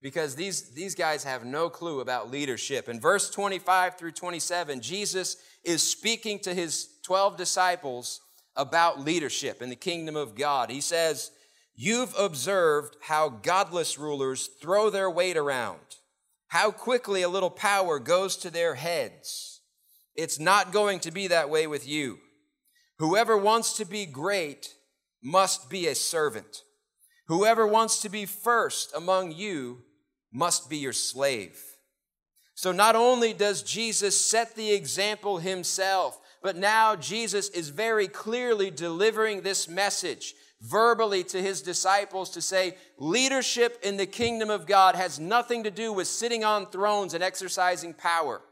[0.00, 2.88] Because these, these guys have no clue about leadership.
[2.88, 8.20] In verse 25 through 27, Jesus is speaking to his 12 disciples
[8.54, 10.70] about leadership in the kingdom of God.
[10.70, 11.32] He says,
[11.74, 15.80] You've observed how godless rulers throw their weight around,
[16.46, 19.49] how quickly a little power goes to their heads.
[20.20, 22.18] It's not going to be that way with you.
[22.98, 24.74] Whoever wants to be great
[25.22, 26.62] must be a servant.
[27.28, 29.78] Whoever wants to be first among you
[30.30, 31.58] must be your slave.
[32.54, 38.70] So not only does Jesus set the example himself, but now Jesus is very clearly
[38.70, 44.96] delivering this message verbally to his disciples to say leadership in the kingdom of God
[44.96, 48.42] has nothing to do with sitting on thrones and exercising power.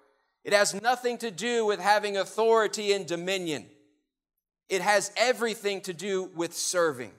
[0.45, 3.66] It has nothing to do with having authority and dominion.
[4.68, 7.12] It has everything to do with serving,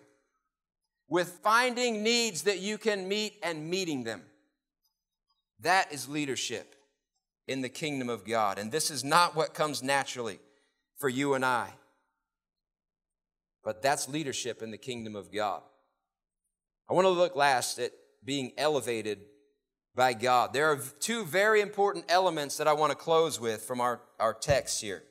[1.07, 4.21] with finding needs that you can meet and meeting them.
[5.61, 6.75] That is leadership
[7.47, 8.59] in the kingdom of God.
[8.59, 10.39] And this is not what comes naturally
[10.97, 11.69] for you and I,
[13.63, 15.61] but that's leadership in the kingdom of God.
[16.89, 17.91] I want to look last at
[18.23, 19.19] being elevated
[19.95, 20.53] by God.
[20.53, 24.33] There are two very important elements that I want to close with from our, our
[24.33, 25.03] text here.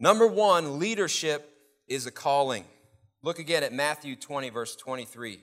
[0.00, 1.50] Number one, leadership
[1.86, 2.64] is a calling.
[3.22, 5.40] Look again at Matthew 20, verse 23.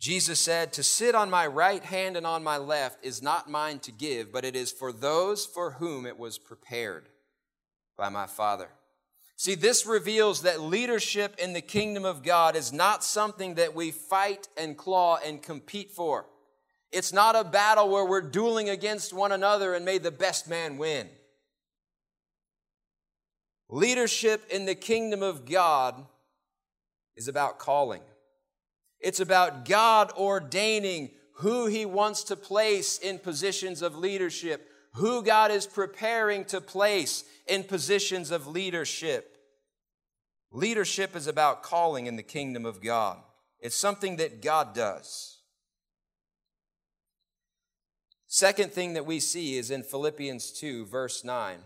[0.00, 3.80] Jesus said, To sit on my right hand and on my left is not mine
[3.80, 7.08] to give, but it is for those for whom it was prepared.
[7.96, 8.68] by my Father.
[9.36, 13.90] See, this reveals that leadership in the kingdom of God is not something that we
[13.90, 16.26] fight and claw and compete for.
[16.90, 20.78] It's not a battle where we're dueling against one another and may the best man
[20.78, 21.08] win.
[23.68, 26.06] Leadership in the kingdom of God
[27.16, 28.00] is about calling.
[29.00, 35.50] It's about God ordaining who He wants to place in positions of leadership, who God
[35.50, 39.36] is preparing to place in positions of leadership.
[40.50, 43.18] Leadership is about calling in the kingdom of God,
[43.60, 45.37] it's something that God does.
[48.28, 51.58] Second thing that we see is in Philippians 2, verse 9.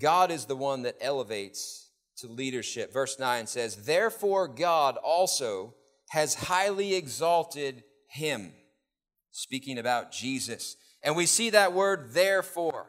[0.00, 2.92] God is the one that elevates to leadership.
[2.92, 5.74] Verse 9 says, Therefore, God also
[6.08, 8.52] has highly exalted him.
[9.30, 10.76] Speaking about Jesus.
[11.04, 12.86] And we see that word, therefore.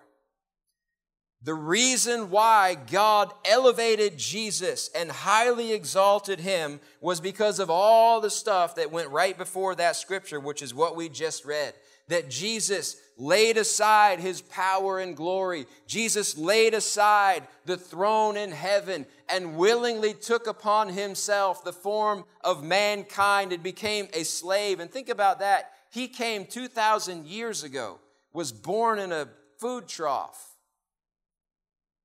[1.43, 8.31] The reason why God elevated Jesus and highly exalted him was because of all the
[8.31, 11.75] stuff that went right before that scripture, which is what we just read.
[12.07, 15.65] That Jesus laid aside his power and glory.
[15.87, 22.63] Jesus laid aside the throne in heaven and willingly took upon himself the form of
[22.63, 24.79] mankind and became a slave.
[24.79, 25.71] And think about that.
[25.91, 27.99] He came 2,000 years ago,
[28.33, 30.55] was born in a food trough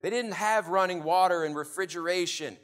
[0.02, 2.56] they didn't have running water and refrigeration.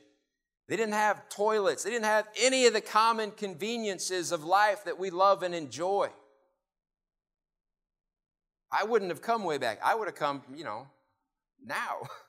[0.68, 1.84] They didn't have toilets.
[1.84, 6.08] They didn't have any of the common conveniences of life that we love and enjoy.
[8.70, 9.78] I wouldn't have come way back.
[9.84, 10.86] I would have come, you know,
[11.64, 12.02] now.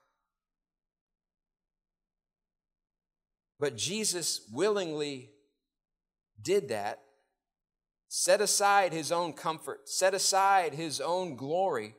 [3.59, 5.31] But Jesus willingly
[6.41, 7.01] did that,
[8.07, 11.95] set aside his own comfort, set aside his own glory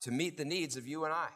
[0.00, 1.28] to meet the needs of you and I.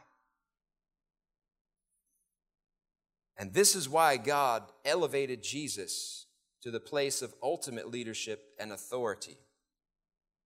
[3.39, 6.27] And this is why God elevated Jesus
[6.63, 9.37] to the place of ultimate leadership and authority.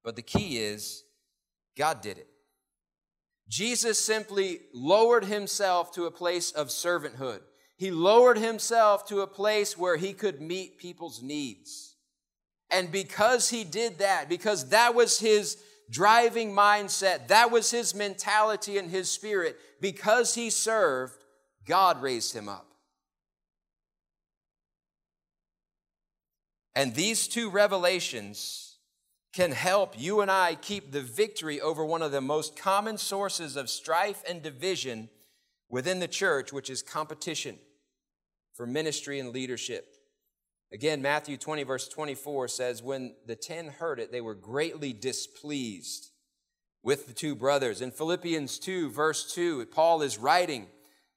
[0.02, 1.04] But the key is,
[1.76, 2.28] God did it.
[3.48, 7.40] Jesus simply lowered himself to a place of servanthood.
[7.76, 11.96] He lowered himself to a place where he could meet people's needs.
[12.70, 15.56] And because he did that, because that was his
[15.90, 21.24] driving mindset, that was his mentality and his spirit, because he served,
[21.66, 22.66] God raised him up.
[26.76, 28.69] And these two revelations
[29.32, 33.56] can help you and I keep the victory over one of the most common sources
[33.56, 35.08] of strife and division
[35.68, 37.58] within the church, which is competition
[38.54, 39.96] for ministry and leadership.
[40.72, 46.10] Again, Matthew 20, verse 24 says, When the ten heard it, they were greatly displeased
[46.82, 47.80] with the two brothers.
[47.80, 50.66] In Philippians 2, verse 2, Paul is writing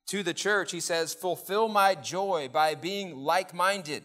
[0.07, 0.71] to the church.
[0.71, 4.03] He says, Fulfill my joy by being like minded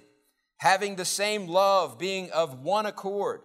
[0.58, 3.40] having the same love, being of one accord,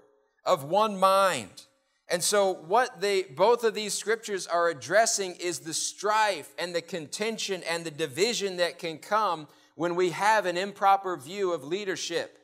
[0.45, 1.65] of one mind.
[2.09, 6.81] And so, what they both of these scriptures are addressing is the strife and the
[6.81, 12.37] contention and the division that can come when we have an improper view of leadership.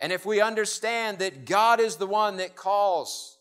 [0.00, 3.38] And if we understand that God is the one that calls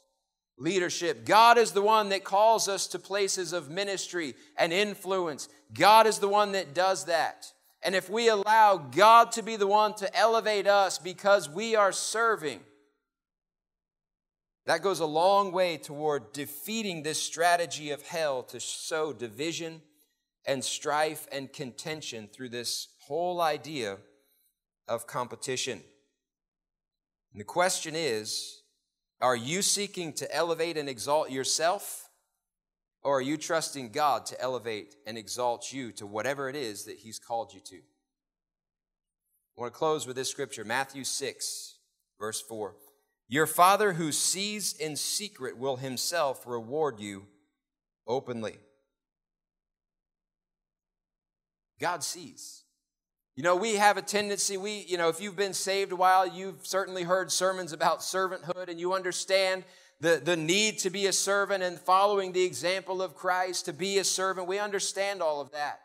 [0.57, 6.07] leadership, God is the one that calls us to places of ministry and influence, God
[6.07, 7.51] is the one that does that.
[7.83, 11.91] And if we allow God to be the one to elevate us because we are
[11.91, 12.61] serving,
[14.67, 19.81] that goes a long way toward defeating this strategy of hell to sow division
[20.45, 23.97] and strife and contention through this whole idea
[24.85, 25.81] of competition.
[27.31, 28.61] And the question is
[29.21, 32.09] are you seeking to elevate and exalt yourself?
[33.03, 36.97] Or are you trusting God to elevate and exalt you to whatever it is that
[36.97, 37.77] He's called you to?
[37.77, 41.77] I want to close with this scripture Matthew 6,
[42.19, 42.75] verse 4.
[43.29, 47.25] Your Father who sees in secret will Himself reward you
[48.07, 48.57] openly.
[51.79, 52.63] God sees.
[53.35, 56.25] You know, we have a tendency, we, you know, if you've been saved a while,
[56.25, 59.63] you've certainly heard sermons about servanthood and you understand
[59.99, 63.99] the, the need to be a servant and following the example of Christ to be
[63.99, 64.47] a servant.
[64.47, 65.81] We understand all of that.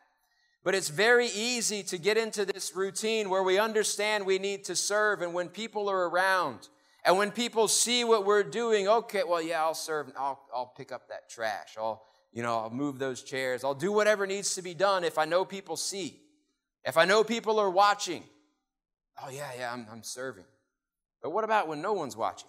[0.65, 4.77] But it's very easy to get into this routine where we understand we need to
[4.77, 6.69] serve, and when people are around,
[7.05, 10.93] and when people see what we're doing, okay, well, yeah, I'll serve, I'll, I'll pick
[10.93, 14.63] up that trash, I'll, you know, I'll move those chairs, I'll do whatever needs to
[14.63, 16.21] be done if I know people see,
[16.85, 18.23] if I know people are watching.
[19.23, 20.45] Oh, yeah, yeah, I'm, I'm serving.
[21.23, 22.49] But what about when no one's watching?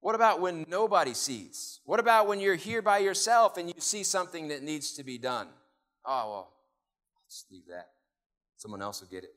[0.00, 1.80] What about when nobody sees?
[1.84, 5.16] What about when you're here by yourself and you see something that needs to be
[5.16, 5.48] done?
[6.04, 6.52] Oh, well,
[7.24, 7.88] let's leave that.
[8.56, 9.34] Someone else will get it.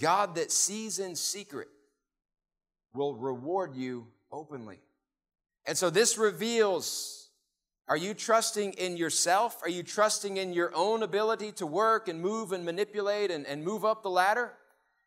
[0.00, 1.68] God that sees in secret
[2.94, 4.78] will reward you openly.
[5.66, 7.22] And so this reveals
[7.88, 9.60] are you trusting in yourself?
[9.62, 13.64] Are you trusting in your own ability to work and move and manipulate and, and
[13.64, 14.52] move up the ladder?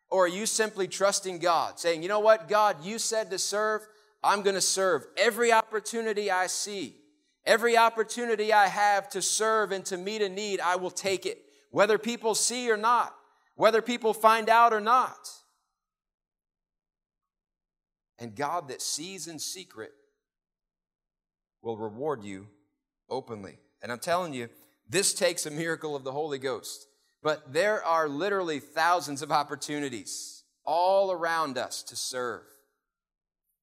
[0.08, 3.84] Or are you simply trusting God, saying, you know what, God, you said to serve,
[4.22, 6.96] I'm going to serve every opportunity I see,
[7.44, 11.42] every opportunity I have to serve and to meet a need, I will take it,
[11.70, 13.16] whether people see or not,
[13.56, 15.28] whether people find out or not.
[18.18, 19.92] And God that sees in secret
[21.62, 22.46] will reward you
[23.10, 23.58] openly.
[23.82, 24.48] And I'm telling you,
[24.88, 26.86] this takes a miracle of the Holy Ghost.
[27.22, 32.42] But there are literally thousands of opportunities all around us to serve.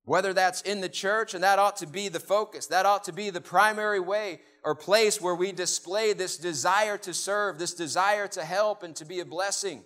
[0.05, 3.13] Whether that's in the church, and that ought to be the focus, that ought to
[3.13, 8.27] be the primary way or place where we display this desire to serve, this desire
[8.29, 9.81] to help and to be a blessing.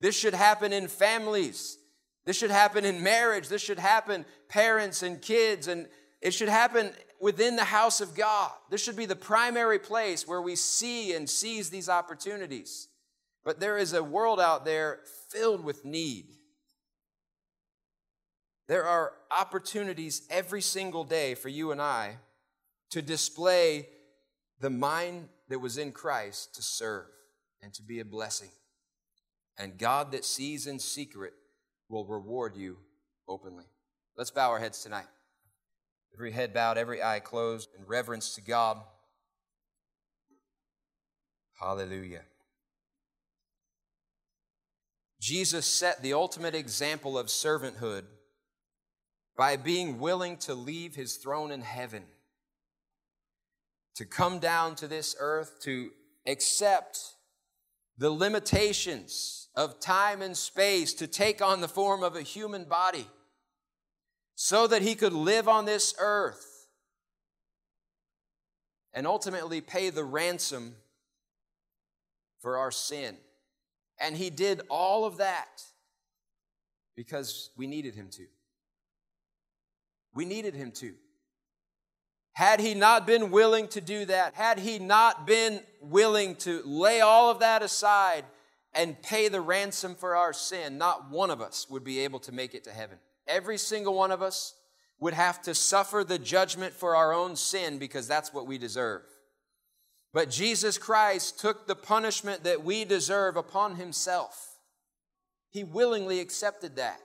[0.00, 1.78] This should happen in families.
[2.24, 3.48] This should happen in marriage.
[3.48, 5.88] This should happen parents and kids and
[6.20, 8.52] it should happen within the house of God.
[8.70, 12.88] This should be the primary place where we see and seize these opportunities.
[13.44, 15.00] But there is a world out there
[15.30, 16.26] filled with need.
[18.68, 22.18] There are opportunities every single day for you and I
[22.90, 23.88] to display
[24.60, 27.06] the mind that was in Christ to serve
[27.60, 28.50] and to be a blessing.
[29.58, 31.34] And God that sees in secret
[31.92, 32.78] will reward you
[33.28, 33.66] openly.
[34.16, 35.06] Let's bow our heads tonight.
[36.14, 38.78] Every head bowed, every eye closed in reverence to God.
[41.60, 42.22] Hallelujah.
[45.20, 48.04] Jesus set the ultimate example of servanthood
[49.36, 52.04] by being willing to leave his throne in heaven,
[53.96, 55.90] to come down to this earth, to
[56.26, 56.98] accept
[57.98, 63.06] the limitations of time and space, to take on the form of a human body,
[64.34, 66.68] so that he could live on this earth
[68.94, 70.74] and ultimately pay the ransom
[72.40, 73.16] for our sin.
[74.00, 75.62] And he did all of that
[76.96, 78.26] because we needed him to.
[80.14, 80.94] We needed him to.
[82.34, 87.00] Had he not been willing to do that, had he not been willing to lay
[87.00, 88.24] all of that aside
[88.74, 92.32] and pay the ransom for our sin, not one of us would be able to
[92.32, 92.98] make it to heaven.
[93.26, 94.54] Every single one of us
[94.98, 99.02] would have to suffer the judgment for our own sin because that's what we deserve.
[100.12, 104.56] But Jesus Christ took the punishment that we deserve upon himself.
[105.50, 107.00] He willingly accepted that.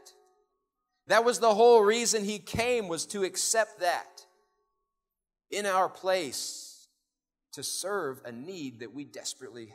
[1.07, 4.26] That was the whole reason he came was to accept that
[5.49, 6.88] in our place
[7.53, 9.74] to serve a need that we desperately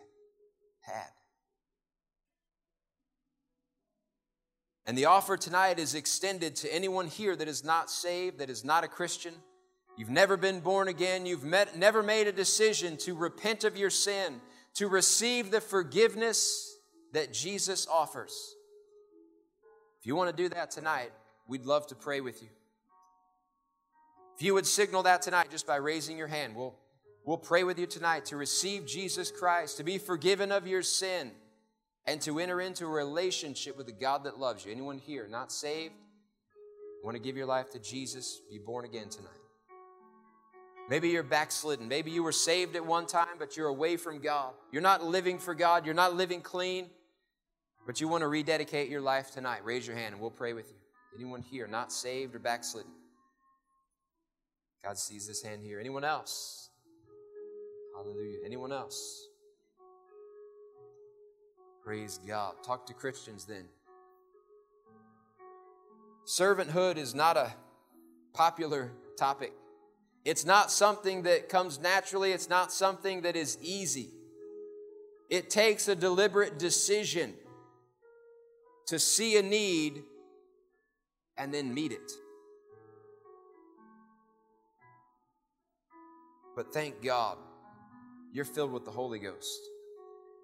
[0.81, 1.11] had.
[4.87, 8.65] And the offer tonight is extended to anyone here that is not saved, that is
[8.65, 9.35] not a Christian
[9.97, 11.27] You've never been born again.
[11.27, 14.41] You've met, never made a decision to repent of your sin,
[14.75, 16.77] to receive the forgiveness
[17.13, 18.55] that Jesus offers.
[20.01, 21.13] If you want to do that tonight,
[21.47, 22.49] we'd love to pray with you.
[24.35, 26.75] If you would signal that tonight just by raising your hand, we'll,
[27.27, 31.33] we'll pray with you tonight to receive Jesus Christ, to be forgiven of your sin,
[32.07, 34.73] and to enter into a relationship with the God that loves you.
[34.73, 35.95] Anyone here not saved?
[37.05, 38.41] Want to give your life to Jesus?
[38.51, 39.31] Be born again tonight.
[40.89, 41.89] Maybe you're backslidden.
[41.89, 44.53] Maybe you were saved at one time, but you're away from God.
[44.73, 45.87] You're not living for God.
[45.87, 46.91] You're not living clean,
[47.87, 49.65] but you want to rededicate your life tonight.
[49.65, 50.77] Raise your hand and we'll pray with you.
[51.15, 52.91] Anyone here not saved or backslidden?
[54.85, 55.79] God sees this hand here.
[55.79, 56.71] Anyone else?
[57.95, 58.39] Hallelujah.
[58.45, 59.29] Anyone else?
[61.85, 62.55] Praise God.
[62.65, 63.65] Talk to Christians then.
[66.27, 67.53] Servanthood is not a
[68.35, 69.53] popular topic.
[70.25, 74.11] It's not something that comes naturally, it's not something that is easy.
[75.29, 77.35] It takes a deliberate decision
[78.87, 80.05] to see a need
[81.37, 82.13] and then meet it.
[86.55, 87.39] But thank God,
[88.33, 89.59] you're filled with the Holy Ghost.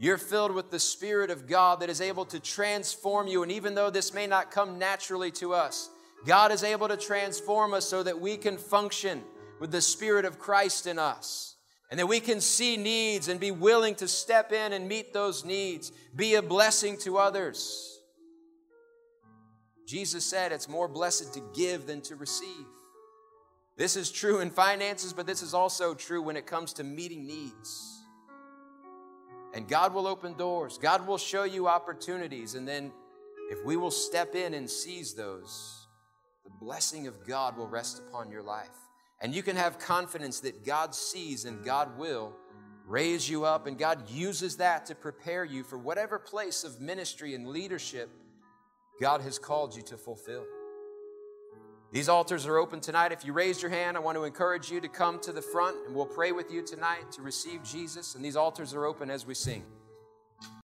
[0.00, 3.42] You're filled with the Spirit of God that is able to transform you.
[3.42, 5.90] And even though this may not come naturally to us,
[6.24, 9.22] God is able to transform us so that we can function
[9.60, 11.56] with the Spirit of Christ in us.
[11.90, 15.44] And that we can see needs and be willing to step in and meet those
[15.44, 17.98] needs, be a blessing to others.
[19.86, 22.66] Jesus said it's more blessed to give than to receive.
[23.78, 27.26] This is true in finances, but this is also true when it comes to meeting
[27.26, 27.97] needs.
[29.54, 32.92] And God will open doors, God will show you opportunities, and then
[33.50, 35.86] if we will step in and seize those,
[36.44, 38.68] the blessing of God will rest upon your life.
[39.20, 42.34] And you can have confidence that God sees and God will
[42.86, 47.34] raise you up, and God uses that to prepare you for whatever place of ministry
[47.34, 48.08] and leadership
[49.00, 50.44] God has called you to fulfill.
[51.90, 53.12] These altars are open tonight.
[53.12, 55.76] If you raised your hand, I want to encourage you to come to the front
[55.86, 58.14] and we'll pray with you tonight to receive Jesus.
[58.14, 59.64] And these altars are open as we sing.